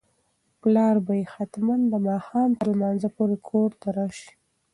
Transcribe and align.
پلار 0.61 0.95
به 1.05 1.13
یې 1.19 1.25
حتماً 1.33 1.75
د 1.91 1.93
ماښام 2.07 2.49
تر 2.59 2.65
لمانځه 2.73 3.09
پورې 3.15 3.37
کور 3.49 3.69
ته 3.81 3.87
راشي. 3.97 4.31